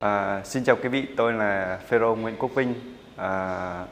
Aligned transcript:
À, 0.00 0.40
xin 0.44 0.64
chào 0.64 0.76
quý 0.82 0.88
vị, 0.88 1.06
tôi 1.16 1.32
là 1.32 1.78
Phêrô 1.88 2.14
Nguyễn 2.14 2.36
Quốc 2.38 2.54
Vinh. 2.54 2.74
À, 3.16 3.84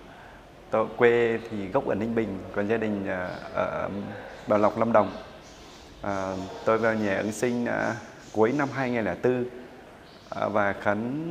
tôi 0.71 0.87
quê 0.97 1.39
thì 1.51 1.69
gốc 1.69 1.87
ở 1.87 1.95
Ninh 1.95 2.15
Bình, 2.15 2.39
còn 2.55 2.69
gia 2.69 2.77
đình 2.77 3.09
à, 3.09 3.31
ở 3.55 3.89
Bảo 4.47 4.59
Lộc, 4.59 4.79
Lâm 4.79 4.93
Đồng. 4.93 5.11
À, 6.03 6.33
tôi 6.65 6.79
vào 6.79 6.95
nhà 6.95 7.17
ứng 7.17 7.33
sinh 7.33 7.67
à, 7.67 7.95
cuối 8.33 8.53
năm 8.59 8.69
2004 8.75 9.45
à, 10.31 10.49
và 10.49 10.73
khấn 10.73 11.25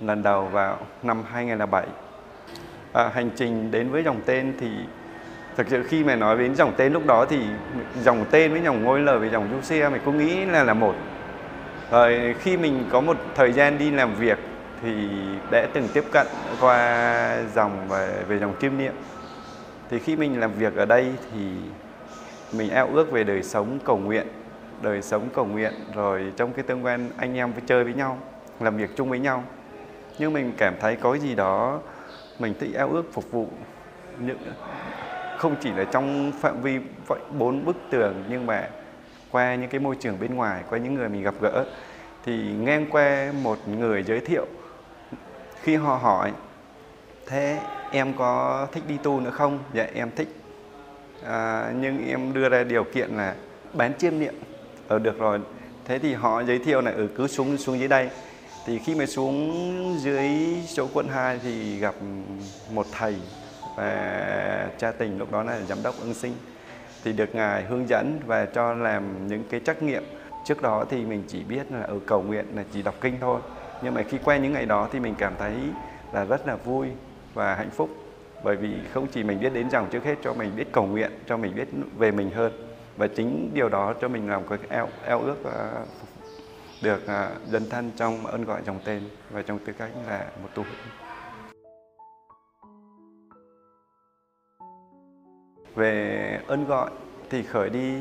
lần 0.00 0.22
đầu 0.22 0.44
vào 0.44 0.78
năm 1.02 1.22
2007. 1.32 1.86
À, 2.92 3.10
hành 3.14 3.30
trình 3.36 3.70
đến 3.70 3.90
với 3.90 4.02
dòng 4.02 4.20
tên 4.26 4.54
thì 4.60 4.68
thực 5.56 5.68
sự 5.68 5.82
khi 5.88 6.04
mà 6.04 6.16
nói 6.16 6.38
đến 6.38 6.54
dòng 6.54 6.72
tên 6.76 6.92
lúc 6.92 7.06
đó 7.06 7.26
thì 7.28 7.38
dòng 8.02 8.24
tên 8.30 8.52
với 8.52 8.62
dòng 8.62 8.84
ngôi 8.84 9.00
lời 9.00 9.18
về 9.18 9.30
dòng 9.30 9.48
du 9.52 9.60
xe 9.60 9.88
mình 9.88 10.02
cũng 10.04 10.18
nghĩ 10.18 10.44
là 10.44 10.64
là 10.64 10.74
một 10.74 10.94
rồi 11.92 12.34
khi 12.40 12.56
mình 12.56 12.84
có 12.90 13.00
một 13.00 13.16
thời 13.34 13.52
gian 13.52 13.78
đi 13.78 13.90
làm 13.90 14.14
việc 14.14 14.38
thì 14.82 15.08
đã 15.50 15.66
từng 15.72 15.88
tiếp 15.94 16.04
cận 16.12 16.26
qua 16.60 17.36
dòng 17.54 17.88
về 17.88 18.22
về 18.28 18.38
dòng 18.38 18.54
chiêm 18.60 18.78
niệm 18.78 18.92
thì 19.90 19.98
khi 19.98 20.16
mình 20.16 20.40
làm 20.40 20.52
việc 20.52 20.76
ở 20.76 20.84
đây 20.84 21.12
thì 21.32 21.38
mình 22.52 22.70
ao 22.70 22.88
ước 22.92 23.10
về 23.10 23.24
đời 23.24 23.42
sống 23.42 23.78
cầu 23.84 23.98
nguyện, 23.98 24.26
đời 24.82 25.02
sống 25.02 25.28
cầu 25.34 25.44
nguyện 25.44 25.72
rồi 25.94 26.32
trong 26.36 26.52
cái 26.52 26.62
tương 26.62 26.84
quan 26.84 27.10
anh 27.16 27.36
em 27.36 27.52
với 27.52 27.62
chơi 27.66 27.84
với 27.84 27.94
nhau, 27.94 28.18
làm 28.60 28.76
việc 28.76 28.96
chung 28.96 29.10
với 29.10 29.18
nhau. 29.18 29.44
Nhưng 30.18 30.32
mình 30.32 30.52
cảm 30.56 30.74
thấy 30.80 30.96
có 30.96 31.14
gì 31.14 31.34
đó 31.34 31.80
mình 32.38 32.54
tự 32.54 32.72
ao 32.72 32.88
ước 32.88 33.12
phục 33.12 33.30
vụ 33.30 33.48
những, 34.18 34.38
không 35.38 35.56
chỉ 35.60 35.72
là 35.72 35.84
trong 35.84 36.32
phạm 36.40 36.62
vi 36.62 36.78
bốn 37.38 37.64
bức 37.64 37.76
tường 37.90 38.24
nhưng 38.28 38.46
mà 38.46 38.68
qua 39.32 39.54
những 39.54 39.70
cái 39.70 39.80
môi 39.80 39.96
trường 40.00 40.20
bên 40.20 40.34
ngoài 40.34 40.62
qua 40.70 40.78
những 40.78 40.94
người 40.94 41.08
mình 41.08 41.22
gặp 41.22 41.34
gỡ 41.40 41.64
thì 42.24 42.52
ngang 42.52 42.86
qua 42.90 43.32
một 43.42 43.68
người 43.68 44.02
giới 44.02 44.20
thiệu 44.20 44.46
khi 45.62 45.76
họ 45.76 45.96
hỏi 45.96 46.32
thế 47.26 47.58
em 47.90 48.12
có 48.18 48.66
thích 48.72 48.84
đi 48.88 48.98
tu 49.02 49.20
nữa 49.20 49.30
không? 49.30 49.58
Dạ 49.74 49.86
em 49.94 50.10
thích. 50.16 50.28
À, 51.26 51.72
nhưng 51.80 52.08
em 52.08 52.32
đưa 52.32 52.48
ra 52.48 52.64
điều 52.64 52.84
kiện 52.84 53.10
là 53.10 53.34
bán 53.72 53.92
chiêm 53.98 54.18
niệm. 54.18 54.34
Ở 54.88 54.98
được 54.98 55.18
rồi. 55.18 55.40
Thế 55.84 55.98
thì 55.98 56.14
họ 56.14 56.42
giới 56.42 56.58
thiệu 56.58 56.80
là 56.80 56.90
ở 56.90 57.06
cứ 57.16 57.26
xuống 57.26 57.56
xuống 57.56 57.78
dưới 57.78 57.88
đây. 57.88 58.08
Thì 58.66 58.78
khi 58.78 58.94
mà 58.94 59.06
xuống 59.06 59.98
dưới 60.00 60.28
chỗ 60.74 60.88
quận 60.94 61.08
2 61.08 61.38
thì 61.42 61.78
gặp 61.78 61.94
một 62.72 62.86
thầy 62.92 63.16
và 63.76 64.68
cha 64.78 64.92
tình 64.92 65.18
lúc 65.18 65.32
đó 65.32 65.42
là 65.42 65.60
giám 65.60 65.82
đốc 65.82 65.94
ưng 66.00 66.14
sinh 66.14 66.32
thì 67.04 67.12
được 67.12 67.34
ngài 67.34 67.64
hướng 67.64 67.88
dẫn 67.88 68.20
và 68.26 68.46
cho 68.46 68.74
làm 68.74 69.26
những 69.26 69.44
cái 69.50 69.60
trắc 69.60 69.82
nghiệm. 69.82 70.02
Trước 70.44 70.62
đó 70.62 70.84
thì 70.90 71.04
mình 71.04 71.22
chỉ 71.28 71.44
biết 71.44 71.72
là 71.72 71.82
ở 71.82 71.98
cầu 72.06 72.22
nguyện 72.22 72.46
là 72.54 72.64
chỉ 72.72 72.82
đọc 72.82 72.94
kinh 73.00 73.16
thôi. 73.20 73.40
Nhưng 73.82 73.94
mà 73.94 74.02
khi 74.02 74.18
quen 74.24 74.42
những 74.42 74.52
ngày 74.52 74.66
đó 74.66 74.88
thì 74.92 75.00
mình 75.00 75.14
cảm 75.18 75.32
thấy 75.38 75.54
là 76.12 76.24
rất 76.24 76.46
là 76.46 76.56
vui 76.56 76.88
và 77.34 77.54
hạnh 77.54 77.70
phúc. 77.70 77.90
Bởi 78.44 78.56
vì 78.56 78.74
không 78.92 79.06
chỉ 79.12 79.22
mình 79.22 79.40
biết 79.40 79.54
đến 79.54 79.70
dòng 79.70 79.88
trước 79.90 80.04
hết 80.04 80.14
cho 80.22 80.34
mình 80.34 80.50
biết 80.56 80.72
cầu 80.72 80.86
nguyện 80.86 81.10
cho 81.26 81.36
mình 81.36 81.54
biết 81.54 81.68
về 81.98 82.10
mình 82.10 82.30
hơn. 82.30 82.52
Và 82.96 83.06
chính 83.06 83.50
điều 83.54 83.68
đó 83.68 83.94
cho 84.00 84.08
mình 84.08 84.30
làm 84.30 84.48
cái 84.48 84.58
eo, 84.68 84.88
eo 85.06 85.20
ước 85.20 85.36
uh, 85.42 85.88
được 86.82 87.02
uh, 87.56 87.70
thân 87.70 87.90
trong 87.96 88.26
ơn 88.26 88.44
gọi 88.44 88.60
dòng 88.66 88.78
tên 88.84 89.02
và 89.30 89.42
trong 89.42 89.58
tư 89.58 89.72
cách 89.78 89.90
là 90.08 90.26
một 90.42 90.48
tu 90.54 90.64
về 95.74 96.40
ơn 96.46 96.66
gọi 96.66 96.90
thì 97.30 97.42
khởi 97.42 97.70
đi 97.70 97.94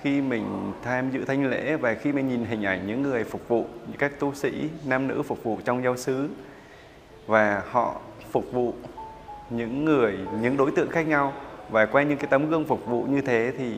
khi 0.00 0.20
mình 0.20 0.72
tham 0.82 1.10
dự 1.10 1.24
thanh 1.24 1.50
lễ 1.50 1.76
và 1.76 1.94
khi 1.94 2.12
mình 2.12 2.28
nhìn 2.28 2.44
hình 2.44 2.62
ảnh 2.62 2.86
những 2.86 3.02
người 3.02 3.24
phục 3.24 3.48
vụ 3.48 3.66
những 3.86 3.98
các 3.98 4.20
tu 4.20 4.34
sĩ, 4.34 4.68
nam 4.84 5.08
nữ 5.08 5.22
phục 5.22 5.42
vụ 5.42 5.58
trong 5.64 5.84
giáo 5.84 5.96
xứ. 5.96 6.28
Và 7.26 7.62
họ 7.70 8.00
phục 8.30 8.52
vụ 8.52 8.74
những 9.50 9.84
người, 9.84 10.18
những 10.40 10.56
đối 10.56 10.70
tượng 10.70 10.90
khác 10.90 11.06
nhau. 11.08 11.32
Và 11.70 11.86
qua 11.86 12.02
những 12.02 12.18
cái 12.18 12.26
tấm 12.30 12.50
gương 12.50 12.64
phục 12.64 12.86
vụ 12.86 13.02
như 13.02 13.20
thế 13.20 13.52
thì 13.58 13.76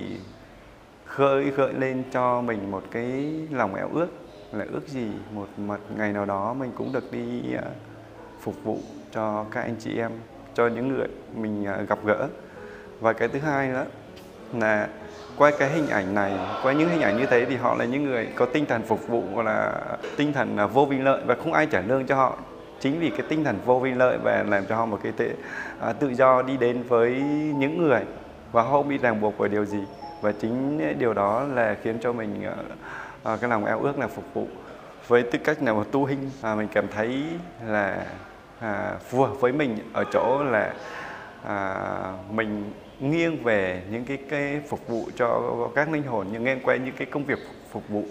khơi 1.05 1.50
gợi 1.50 1.72
lên 1.78 2.03
cho 2.12 2.41
mình 2.41 2.71
một 2.71 2.82
cái 2.91 3.34
lòng 3.50 3.75
eo 3.75 3.88
ước 3.93 4.09
là 4.53 4.66
ước 4.72 4.88
gì 4.88 5.06
một 5.34 5.49
mặt 5.56 5.81
ngày 5.97 6.12
nào 6.12 6.25
đó 6.25 6.55
mình 6.55 6.71
cũng 6.75 6.93
được 6.93 7.12
đi 7.12 7.55
à, 7.55 7.62
phục 8.41 8.65
vụ 8.65 8.78
cho 9.12 9.44
các 9.50 9.61
anh 9.61 9.76
chị 9.78 9.99
em, 9.99 10.11
cho 10.55 10.69
những 10.69 10.88
người 10.88 11.09
mình 11.37 11.66
à, 11.66 11.76
gặp 11.88 11.99
gỡ 12.05 12.28
và 13.05 13.13
cái 13.13 13.29
thứ 13.29 13.39
hai 13.39 13.69
nữa 13.69 13.85
là 14.53 14.89
qua 15.37 15.51
cái 15.59 15.71
hình 15.71 15.89
ảnh 15.89 16.15
này 16.15 16.33
qua 16.63 16.73
những 16.73 16.89
hình 16.89 17.01
ảnh 17.01 17.17
như 17.17 17.27
thế 17.27 17.45
thì 17.45 17.57
họ 17.57 17.75
là 17.75 17.85
những 17.85 18.05
người 18.05 18.29
có 18.37 18.47
tinh 18.47 18.67
thần 18.67 18.83
phục 18.83 19.09
vụ 19.09 19.23
gọi 19.35 19.45
là 19.45 19.73
tinh 20.17 20.33
thần 20.33 20.57
à, 20.57 20.67
vô 20.67 20.85
vi 20.85 20.99
lợi 20.99 21.21
và 21.27 21.35
không 21.35 21.53
ai 21.53 21.67
trả 21.67 21.81
lương 21.81 22.07
cho 22.07 22.17
họ. 22.17 22.37
Chính 22.81 23.01
vì 23.01 23.11
cái 23.11 23.27
tinh 23.29 23.45
thần 23.45 23.59
vô 23.65 23.79
vi 23.79 23.93
lợi 23.93 24.19
và 24.23 24.45
làm 24.49 24.67
cho 24.67 24.77
họ 24.77 24.87
một 24.87 25.01
cái 25.03 25.13
tự, 25.13 25.31
à, 25.81 25.93
tự 25.93 26.15
do 26.15 26.43
đi 26.43 26.57
đến 26.57 26.83
với 26.83 27.23
những 27.57 27.83
người 27.83 28.01
và 28.53 28.63
họ 28.63 28.71
không 28.71 28.89
bị 28.89 28.99
ràng 28.99 29.21
buộc 29.21 29.35
bởi 29.39 29.49
điều 29.49 29.65
gì. 29.65 29.85
Và 30.21 30.33
chính 30.33 30.81
điều 30.99 31.15
đó 31.15 31.47
là 31.55 31.77
khiến 31.83 31.99
cho 32.01 32.13
mình 32.13 32.45
à, 32.45 32.55
à, 33.25 33.37
cái 33.41 33.51
lòng 33.51 33.65
eo 33.65 33.81
ước 33.81 33.99
là 33.99 34.07
phục 34.07 34.35
vụ. 34.35 34.47
Với 35.09 35.23
tư 35.23 35.39
cách 35.45 35.63
là 35.63 35.73
một 35.73 35.87
tu 35.93 36.05
hình 36.05 36.31
à, 36.43 36.55
mình 36.55 36.69
cảm 36.73 36.89
thấy 36.89 37.23
là 37.67 38.07
à, 38.61 38.93
phù 39.09 39.23
hợp 39.23 39.41
với 39.41 39.53
mình 39.53 39.79
ở 39.93 40.05
chỗ 40.13 40.45
là 40.45 40.73
à, 41.47 41.75
mình 42.31 42.73
nghiêng 43.00 43.43
về 43.43 43.82
những 43.91 44.05
cái, 44.05 44.19
cái 44.28 44.60
phục 44.69 44.88
vụ 44.88 45.09
cho 45.16 45.53
các 45.75 45.93
linh 45.93 46.03
hồn 46.03 46.27
nhưng 46.32 46.44
nghiêng 46.44 46.60
quen 46.65 46.84
những 46.84 46.94
cái 46.97 47.06
công 47.10 47.25
việc 47.25 47.38
phục 47.71 47.88
vụ 47.88 48.05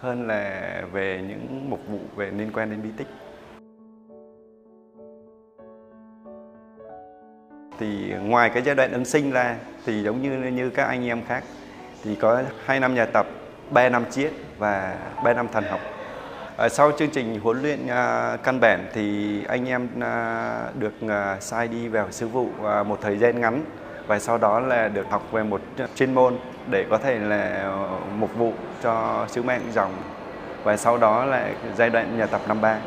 hơn 0.00 0.28
là 0.28 0.82
về 0.92 1.24
những 1.28 1.70
mục 1.70 1.80
vụ 1.88 1.98
về 2.16 2.30
liên 2.30 2.50
quan 2.54 2.70
đến 2.70 2.82
bí 2.82 2.88
tích. 2.96 3.06
Thì 7.78 8.12
ngoài 8.22 8.50
cái 8.54 8.62
giai 8.62 8.74
đoạn 8.74 8.92
âm 8.92 9.04
sinh 9.04 9.30
ra 9.30 9.56
thì 9.86 10.02
giống 10.02 10.22
như 10.22 10.50
như 10.50 10.70
các 10.70 10.84
anh 10.84 11.06
em 11.06 11.22
khác 11.24 11.44
thì 12.04 12.14
có 12.14 12.42
2 12.64 12.80
năm 12.80 12.94
nhà 12.94 13.06
tập 13.06 13.26
3 13.70 13.88
năm 13.88 14.04
chiết 14.10 14.32
và 14.58 14.98
3 15.24 15.34
năm 15.34 15.48
thần 15.52 15.64
học. 15.64 15.80
Ở 16.56 16.68
sau 16.68 16.92
chương 16.98 17.10
trình 17.10 17.40
huấn 17.40 17.62
luyện 17.62 17.78
uh, 17.84 18.42
căn 18.42 18.60
bản 18.60 18.86
thì 18.92 19.38
anh 19.44 19.68
em 19.68 19.84
uh, 19.84 20.80
được 20.80 20.94
uh, 21.04 21.42
sai 21.42 21.68
đi 21.68 21.88
vào 21.88 22.10
sư 22.10 22.28
vụ 22.28 22.46
uh, 22.46 22.86
một 22.86 22.98
thời 23.02 23.18
gian 23.18 23.40
ngắn 23.40 23.64
và 24.08 24.18
sau 24.18 24.38
đó 24.38 24.60
là 24.60 24.88
được 24.88 25.10
học 25.10 25.32
về 25.32 25.42
một 25.42 25.60
chuyên 25.94 26.14
môn 26.14 26.36
để 26.70 26.86
có 26.90 26.98
thể 26.98 27.18
là 27.18 27.72
mục 28.18 28.36
vụ 28.36 28.52
cho 28.82 29.26
sứ 29.28 29.42
mạng 29.42 29.62
dòng. 29.72 29.92
Và 30.64 30.76
sau 30.76 30.98
đó 30.98 31.24
là 31.24 31.50
giai 31.76 31.90
đoạn 31.90 32.18
nhà 32.18 32.26
tập 32.26 32.40
năm 32.48 32.60
ba. 32.60 32.78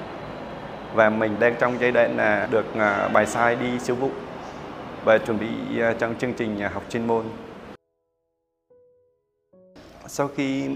Và 0.94 1.10
mình 1.10 1.36
đang 1.40 1.56
trong 1.60 1.78
giai 1.80 1.92
đoạn 1.92 2.18
là 2.18 2.48
được 2.52 2.66
à, 2.76 3.08
bài 3.14 3.26
sai 3.26 3.56
đi 3.56 3.80
sứ 3.80 3.96
vụ 3.96 4.10
và 5.06 5.18
chuẩn 5.18 5.40
bị 5.40 5.82
à, 5.82 5.94
trong 6.00 6.16
chương 6.20 6.34
trình 6.34 6.60
học 6.74 6.84
chuyên 6.90 7.08
môn. 7.08 7.24
Sau 10.08 10.30
khi 10.36 10.70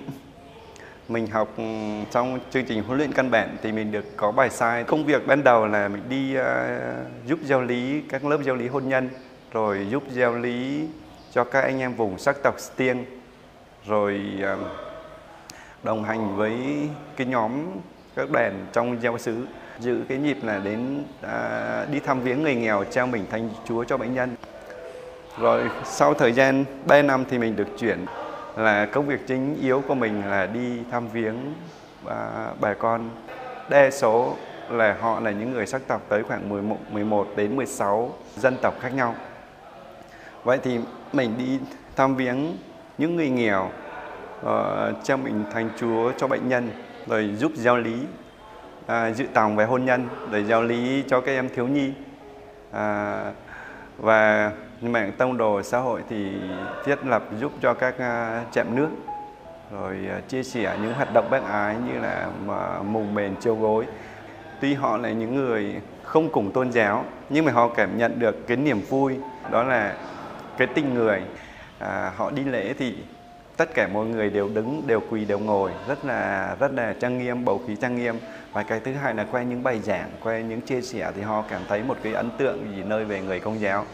mình 1.08 1.28
học 1.28 1.48
ừ, 1.58 1.64
trong 2.12 2.40
chương 2.52 2.66
trình 2.66 2.84
huấn 2.84 2.98
luyện 2.98 3.12
căn 3.12 3.32
bản 3.32 3.58
thì 3.62 3.72
mình 3.72 3.92
được 3.92 4.06
có 4.18 4.32
bài 4.32 4.50
sai. 4.50 4.84
Công 4.84 5.06
việc 5.06 5.28
ban 5.28 5.44
đầu 5.44 5.68
là 5.68 5.88
mình 5.88 6.04
đi 6.10 6.38
uh, 6.38 6.46
giúp 7.26 7.40
giáo 7.44 7.62
lý 7.62 8.02
các 8.10 8.26
lớp 8.26 8.38
giáo 8.44 8.56
lý 8.56 8.68
hôn 8.68 8.90
nhân 8.90 9.10
rồi 9.56 9.88
giúp 9.90 10.04
gieo 10.10 10.36
lý 10.36 10.88
cho 11.32 11.44
các 11.44 11.62
anh 11.62 11.80
em 11.80 11.94
vùng 11.94 12.18
sắc 12.18 12.36
tộc 12.44 12.56
tiên 12.76 13.06
rồi 13.88 14.22
à, 14.44 14.56
đồng 15.84 16.04
hành 16.04 16.36
với 16.36 16.54
cái 17.16 17.28
nhóm 17.28 17.52
các 18.16 18.32
đèn 18.32 18.54
trong 18.74 19.02
giáo 19.02 19.18
xứ. 19.18 19.46
Giữ 19.80 20.04
cái 20.10 20.18
nhịp 20.18 20.38
là 20.44 20.60
đến 20.60 21.04
à, 21.22 21.86
đi 21.92 22.00
thăm 22.00 22.22
viếng 22.22 22.44
người 22.44 22.56
nghèo 22.56 22.84
trao 22.84 23.08
mình 23.08 23.26
thành 23.32 23.50
chúa 23.66 23.84
cho 23.84 23.98
bệnh 23.98 24.14
nhân. 24.14 24.36
Rồi 25.40 25.70
sau 25.84 26.14
thời 26.14 26.34
gian 26.34 26.66
3 26.86 27.02
năm 27.02 27.26
thì 27.30 27.38
mình 27.38 27.56
được 27.56 27.68
chuyển 27.80 28.06
là 28.58 28.86
công 28.86 29.08
việc 29.08 29.28
chính 29.28 29.56
yếu 29.62 29.84
của 29.88 29.96
mình 29.96 30.24
là 30.30 30.46
đi 30.46 30.80
thăm 30.92 31.08
viếng 31.08 31.54
à, 32.06 32.48
bà 32.60 32.74
con. 32.74 33.10
Đa 33.70 33.92
số 33.92 34.36
là 34.70 34.98
họ 35.02 35.20
là 35.20 35.32
những 35.32 35.54
người 35.54 35.66
sắc 35.66 35.82
tộc 35.88 36.02
tới 36.10 36.24
khoảng 36.24 36.50
11, 36.50 36.78
11 36.92 37.28
đến 37.36 37.56
16 37.56 38.14
dân 38.36 38.58
tộc 38.62 38.74
khác 38.82 38.94
nhau 38.96 39.16
vậy 40.46 40.60
thì 40.64 40.80
mình 41.14 41.34
đi 41.38 41.60
thăm 41.96 42.16
viếng 42.16 42.58
những 42.98 43.16
người 43.16 43.30
nghèo 43.30 43.70
ờ, 44.44 44.92
uh, 44.98 45.04
cho 45.04 45.18
mình 45.18 45.44
thành 45.52 45.70
chúa 45.80 46.12
cho 46.18 46.28
bệnh 46.28 46.50
nhân 46.50 46.70
rồi 47.08 47.36
giúp 47.38 47.52
giáo 47.56 47.78
lý 47.78 47.96
uh, 48.86 49.16
dự 49.16 49.26
tòng 49.34 49.56
về 49.56 49.66
hôn 49.66 49.86
nhân 49.86 50.08
để 50.32 50.44
giáo 50.44 50.64
lý 50.64 51.04
cho 51.08 51.22
các 51.22 51.32
em 51.32 51.50
thiếu 51.56 51.68
nhi. 51.68 51.92
Uh, 52.70 53.36
và 53.98 54.52
mạng 54.82 55.12
tông 55.18 55.38
đồ 55.38 55.62
xã 55.62 55.80
hội 55.80 56.02
thì 56.10 56.32
thiết 56.86 57.06
lập 57.06 57.24
giúp 57.40 57.52
cho 57.62 57.74
các 57.74 57.96
uh, 57.96 58.54
trạm 58.54 58.76
nước 58.76 58.90
rồi 59.72 59.98
uh, 60.18 60.30
chia 60.30 60.44
sẻ 60.44 60.78
những 60.82 60.94
hoạt 60.94 61.14
động 61.14 61.28
bác 61.30 61.44
ái 61.44 61.76
như 61.88 62.00
là 62.00 62.30
uh, 62.46 62.86
mùng 62.86 63.14
mền 63.14 63.36
chiêu 63.36 63.56
gối. 63.56 63.86
Tuy 64.62 64.74
họ 64.74 64.98
là 64.98 65.10
những 65.10 65.36
người 65.36 65.76
không 66.04 66.30
cùng 66.30 66.52
tôn 66.52 66.72
giáo 66.72 67.06
nhưng 67.30 67.46
mà 67.46 67.52
họ 67.52 67.68
cảm 67.68 67.98
nhận 67.98 68.20
được 68.20 68.48
cái 68.48 68.58
niềm 68.58 68.82
vui 68.90 69.18
đó 69.52 69.64
là 69.64 69.96
cái 70.58 70.68
tình 70.68 70.94
người 70.94 71.22
à, 71.80 72.12
họ 72.16 72.32
đi 72.32 72.44
lễ 72.44 72.74
thì 72.80 72.96
tất 73.58 73.74
cả 73.74 73.88
mọi 73.88 74.06
người 74.06 74.30
đều 74.30 74.50
đứng 74.50 74.84
đều 74.88 75.02
quỳ 75.10 75.26
đều 75.26 75.40
ngồi. 75.40 75.72
Rất 75.88 76.06
là 76.06 76.56
rất 76.60 76.72
là 76.74 76.94
trang 77.00 77.18
nghiêm 77.18 77.46
bầu 77.46 77.62
khí 77.68 77.76
trang 77.82 77.96
nghiêm. 77.96 78.16
Và 78.54 78.64
cái 78.64 78.80
thứ 78.80 78.94
hai 78.94 79.14
là 79.14 79.26
qua 79.32 79.44
những 79.44 79.64
bài 79.64 79.80
giảng 79.80 80.10
qua 80.24 80.40
những 80.40 80.62
chia 80.62 80.82
sẻ 80.82 81.12
thì 81.16 81.22
họ 81.22 81.44
cảm 81.50 81.62
thấy 81.68 81.84
một 81.84 81.98
cái 82.04 82.14
ấn 82.14 82.30
tượng 82.38 82.76
gì 82.76 82.84
nơi 82.84 83.06
về 83.06 83.22
người 83.22 83.40
công 83.40 83.60
giáo. 83.60 83.86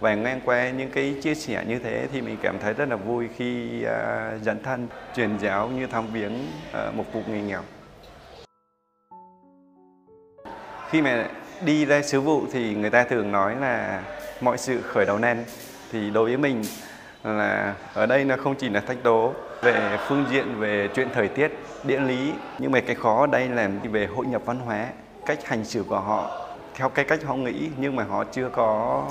Và 0.00 0.14
ngang 0.14 0.40
qua 0.44 0.70
những 0.70 0.90
cái 0.90 1.14
chia 1.22 1.34
sẻ 1.34 1.64
như 1.68 1.78
thế 1.78 2.06
thì 2.12 2.20
mình 2.20 2.36
cảm 2.42 2.58
thấy 2.58 2.74
rất 2.74 2.88
là 2.88 2.96
vui 2.96 3.28
khi 3.36 3.80
uh, 3.84 4.42
dẫn 4.42 4.62
thân 4.62 4.88
truyền 5.16 5.38
giáo 5.38 5.68
như 5.68 5.86
thăm 5.86 6.06
viếng 6.12 6.32
uh, 6.70 6.94
một 6.94 7.04
vụ 7.12 7.22
người 7.28 7.40
nghèo. 7.40 7.60
Khi 10.90 11.02
mà 11.02 11.28
đi 11.64 11.84
ra 11.84 12.02
sứ 12.02 12.20
vụ 12.20 12.42
thì 12.52 12.74
người 12.74 12.90
ta 12.90 13.04
thường 13.04 13.32
nói 13.32 13.56
là 13.60 14.02
mọi 14.40 14.58
sự 14.58 14.80
khởi 14.82 15.06
đầu 15.06 15.18
nên 15.18 15.44
thì 15.92 16.10
đối 16.10 16.24
với 16.24 16.36
mình 16.36 16.62
là 17.24 17.74
ở 17.94 18.06
đây 18.06 18.24
nó 18.24 18.36
không 18.36 18.54
chỉ 18.54 18.68
là 18.68 18.80
thách 18.80 19.02
đố 19.04 19.32
về 19.62 19.98
phương 20.08 20.24
diện 20.30 20.54
về 20.58 20.88
chuyện 20.94 21.08
thời 21.14 21.28
tiết 21.28 21.52
địa 21.84 22.00
lý 22.00 22.32
nhưng 22.58 22.72
mà 22.72 22.80
cái 22.80 22.94
khó 22.94 23.20
ở 23.20 23.26
đây 23.26 23.48
là 23.48 23.70
về 23.92 24.06
hội 24.06 24.26
nhập 24.26 24.42
văn 24.44 24.58
hóa 24.58 24.86
cách 25.26 25.46
hành 25.46 25.64
xử 25.64 25.84
của 25.88 26.00
họ 26.00 26.46
theo 26.74 26.88
cái 26.88 27.04
cách 27.04 27.24
họ 27.24 27.34
nghĩ 27.34 27.70
nhưng 27.76 27.96
mà 27.96 28.04
họ 28.04 28.24
chưa 28.24 28.48
có 28.48 29.04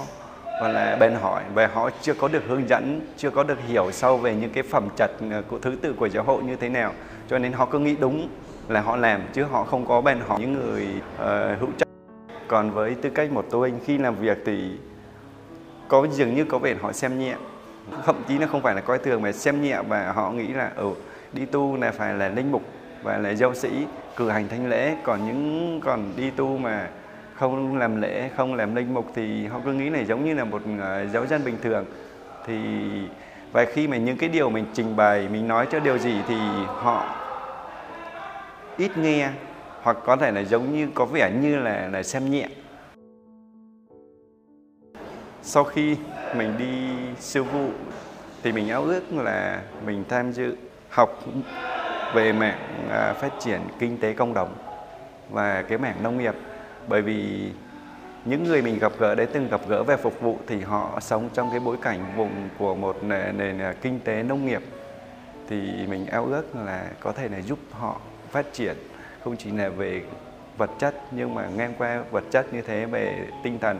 và 0.61 0.67
là 0.67 0.97
bền 0.99 1.13
hỏi 1.13 1.43
và 1.53 1.67
họ 1.67 1.89
chưa 2.01 2.13
có 2.13 2.27
được 2.27 2.43
hướng 2.47 2.69
dẫn 2.69 3.01
chưa 3.17 3.29
có 3.29 3.43
được 3.43 3.57
hiểu 3.67 3.91
sâu 3.91 4.17
về 4.17 4.35
những 4.35 4.49
cái 4.49 4.63
phẩm 4.63 4.87
chất 4.97 5.11
ờ, 5.31 5.43
của 5.49 5.59
thứ 5.59 5.75
tự 5.81 5.93
của 5.93 6.09
giáo 6.09 6.23
hội 6.23 6.43
như 6.43 6.55
thế 6.55 6.69
nào. 6.69 6.93
Cho 7.29 7.39
nên 7.39 7.51
họ 7.51 7.65
cứ 7.65 7.79
nghĩ 7.79 7.95
đúng 7.99 8.29
là 8.67 8.81
họ 8.81 8.95
làm 8.95 9.21
chứ 9.33 9.43
họ 9.43 9.63
không 9.63 9.85
có 9.85 10.01
bền 10.01 10.19
hỏi 10.27 10.39
những 10.39 10.53
người 10.53 10.87
uh, 11.15 11.59
hữu 11.59 11.69
trách. 11.77 11.87
Còn 12.47 12.71
với 12.71 12.95
tư 13.01 13.09
cách 13.09 13.31
một 13.31 13.45
tôi 13.51 13.69
anh 13.69 13.79
khi 13.85 13.97
làm 13.97 14.15
việc 14.15 14.37
thì 14.45 14.71
có 15.87 16.07
dường 16.11 16.35
như 16.35 16.45
có 16.45 16.59
vẻ 16.59 16.75
họ 16.81 16.91
xem 16.91 17.19
nhẹ. 17.19 17.35
Thậm 18.05 18.15
chí 18.27 18.37
là 18.37 18.47
không 18.47 18.61
phải 18.61 18.75
là 18.75 18.81
coi 18.81 18.97
thường 18.97 19.21
mà 19.21 19.31
xem 19.31 19.61
nhẹ 19.61 19.77
và 19.87 20.11
họ 20.11 20.31
nghĩ 20.31 20.47
là 20.47 20.71
ở 20.75 20.83
ừ, 20.83 20.93
đi 21.33 21.45
tu 21.45 21.77
là 21.77 21.91
phải 21.91 22.13
là 22.13 22.29
linh 22.29 22.51
mục 22.51 22.61
và 23.03 23.17
là 23.17 23.29
giáo 23.29 23.53
sĩ 23.53 23.69
cử 24.15 24.29
hành 24.29 24.47
thánh 24.47 24.69
lễ. 24.69 24.95
Còn 25.03 25.25
những 25.27 25.79
còn 25.83 26.13
đi 26.17 26.29
tu 26.29 26.57
mà 26.57 26.87
không 27.33 27.77
làm 27.77 28.01
lễ 28.01 28.29
không 28.35 28.55
làm 28.55 28.75
linh 28.75 28.93
mục 28.93 29.11
thì 29.15 29.45
họ 29.45 29.59
cứ 29.65 29.73
nghĩ 29.73 29.89
này 29.89 30.05
giống 30.05 30.25
như 30.25 30.33
là 30.33 30.43
một 30.43 30.61
ờ, 30.79 31.05
giáo 31.13 31.25
dân 31.25 31.45
bình 31.45 31.57
thường. 31.63 31.85
Thì 32.47 32.57
và 33.51 33.65
khi 33.65 33.87
mà 33.87 33.97
những 33.97 34.17
cái 34.17 34.29
điều 34.29 34.49
mình 34.49 34.65
trình 34.73 34.95
bày 34.95 35.27
mình 35.31 35.47
nói 35.47 35.67
cho 35.71 35.79
điều 35.79 35.97
gì 35.97 36.15
thì 36.27 36.35
họ 36.67 37.15
ít 38.77 38.97
nghe 38.97 39.29
hoặc 39.81 39.97
có 40.05 40.15
thể 40.15 40.31
là 40.31 40.41
giống 40.41 40.73
như 40.73 40.87
có 40.93 41.05
vẻ 41.05 41.31
như 41.41 41.59
là 41.59 41.87
là 41.87 42.03
xem 42.03 42.31
nhẹ 42.31 42.47
sau 45.47 45.63
khi 45.63 45.97
mình 46.37 46.57
đi 46.57 46.89
siêu 47.19 47.43
vụ 47.43 47.69
thì 48.43 48.51
mình 48.51 48.69
ao 48.69 48.83
ước 48.83 49.03
là 49.13 49.61
mình 49.85 50.03
tham 50.09 50.31
dự 50.31 50.55
học 50.89 51.23
về 52.13 52.33
mảng 52.33 52.87
à, 52.91 53.13
phát 53.13 53.31
triển 53.39 53.59
kinh 53.79 53.97
tế 53.97 54.13
cộng 54.13 54.33
đồng 54.33 54.55
và 55.29 55.61
cái 55.61 55.77
mảng 55.77 56.03
nông 56.03 56.17
nghiệp. 56.17 56.35
Bởi 56.87 57.01
vì 57.01 57.49
những 58.25 58.43
người 58.43 58.61
mình 58.61 58.79
gặp 58.79 58.91
gỡ 58.99 59.15
đấy 59.15 59.27
từng 59.33 59.47
gặp 59.49 59.61
gỡ 59.67 59.83
về 59.83 59.97
phục 59.97 60.21
vụ 60.21 60.37
thì 60.47 60.61
họ 60.61 60.99
sống 61.01 61.29
trong 61.33 61.49
cái 61.51 61.59
bối 61.59 61.77
cảnh 61.81 62.13
vùng 62.15 62.49
của 62.57 62.75
một 62.75 63.03
nền, 63.03 63.37
nền 63.37 63.75
kinh 63.81 63.99
tế 63.99 64.23
nông 64.23 64.45
nghiệp. 64.45 64.61
Thì 65.49 65.87
mình 65.87 66.05
ao 66.05 66.25
ước 66.25 66.55
là 66.55 66.89
có 66.99 67.11
thể 67.11 67.29
là 67.29 67.41
giúp 67.41 67.59
họ 67.71 67.99
phát 68.31 68.45
triển 68.53 68.75
không 69.23 69.37
chỉ 69.37 69.51
là 69.51 69.69
về 69.69 70.01
vật 70.57 70.69
chất 70.79 70.95
nhưng 71.11 71.35
mà 71.35 71.47
ngang 71.55 71.73
qua 71.77 72.03
vật 72.11 72.23
chất 72.31 72.53
như 72.53 72.61
thế 72.61 72.85
về 72.85 73.27
tinh 73.43 73.59
thần 73.59 73.79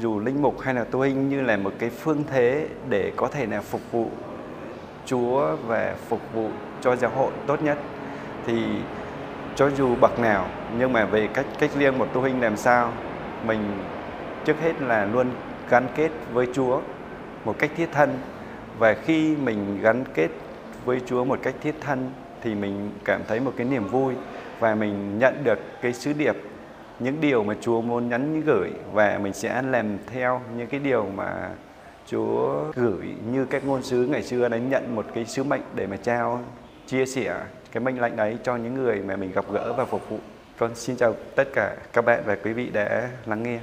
dù 0.00 0.20
linh 0.20 0.42
mục 0.42 0.60
hay 0.60 0.74
là 0.74 0.84
tu 0.84 1.00
hình 1.00 1.28
như 1.28 1.40
là 1.40 1.56
một 1.56 1.72
cái 1.78 1.90
phương 1.90 2.24
thế 2.30 2.66
để 2.88 3.12
có 3.16 3.28
thể 3.28 3.46
là 3.46 3.60
phục 3.60 3.80
vụ 3.92 4.10
Chúa 5.06 5.56
và 5.66 5.94
phục 6.08 6.20
vụ 6.34 6.48
cho 6.80 6.96
giáo 6.96 7.10
hội 7.10 7.32
tốt 7.46 7.62
nhất, 7.62 7.78
thì 8.46 8.62
cho 9.56 9.70
dù 9.70 9.94
bậc 10.00 10.18
nào, 10.18 10.46
nhưng 10.78 10.92
mà 10.92 11.04
về 11.04 11.28
cách 11.34 11.46
cách 11.58 11.70
riêng 11.78 11.98
một 11.98 12.08
tu 12.12 12.22
hình 12.22 12.40
làm 12.40 12.56
sao, 12.56 12.92
mình 13.46 13.60
trước 14.44 14.60
hết 14.60 14.82
là 14.82 15.04
luôn 15.04 15.26
gắn 15.70 15.86
kết 15.94 16.10
với 16.32 16.46
Chúa 16.54 16.80
một 17.44 17.56
cách 17.58 17.70
thiết 17.76 17.88
thân. 17.92 18.18
Và 18.78 18.94
khi 18.94 19.36
mình 19.36 19.78
gắn 19.82 20.04
kết 20.14 20.28
với 20.84 21.00
Chúa 21.06 21.24
một 21.24 21.38
cách 21.42 21.54
thiết 21.62 21.74
thân, 21.80 22.10
thì 22.42 22.54
mình 22.54 22.90
cảm 23.04 23.20
thấy 23.28 23.40
một 23.40 23.52
cái 23.56 23.66
niềm 23.66 23.88
vui 23.88 24.14
và 24.60 24.74
mình 24.74 25.18
nhận 25.18 25.44
được 25.44 25.58
cái 25.82 25.92
sứ 25.92 26.12
điệp 26.12 26.36
những 26.98 27.20
điều 27.20 27.44
mà 27.44 27.54
Chúa 27.60 27.80
muốn 27.80 28.08
nhắn 28.08 28.42
gửi 28.46 28.70
và 28.92 29.18
mình 29.22 29.32
sẽ 29.32 29.62
làm 29.62 29.98
theo 30.06 30.40
những 30.56 30.66
cái 30.66 30.80
điều 30.80 31.06
mà 31.14 31.50
Chúa 32.06 32.64
gửi 32.74 33.14
như 33.32 33.44
các 33.44 33.64
ngôn 33.66 33.82
sứ 33.82 34.06
ngày 34.06 34.22
xưa 34.22 34.48
đã 34.48 34.58
nhận 34.58 34.94
một 34.94 35.06
cái 35.14 35.24
sứ 35.24 35.44
mệnh 35.44 35.62
để 35.74 35.86
mà 35.86 35.96
trao, 35.96 36.40
chia 36.86 37.06
sẻ 37.06 37.40
cái 37.72 37.80
mệnh 37.80 38.00
lệnh 38.00 38.16
đấy 38.16 38.38
cho 38.42 38.56
những 38.56 38.74
người 38.74 39.02
mà 39.02 39.16
mình 39.16 39.32
gặp 39.32 39.44
gỡ 39.52 39.72
và 39.72 39.84
phục 39.84 40.10
vụ. 40.10 40.18
Con 40.58 40.74
xin 40.74 40.96
chào 40.96 41.14
tất 41.36 41.48
cả 41.54 41.76
các 41.92 42.04
bạn 42.04 42.22
và 42.26 42.36
quý 42.44 42.52
vị 42.52 42.70
đã 42.70 43.08
lắng 43.26 43.42
nghe. 43.42 43.58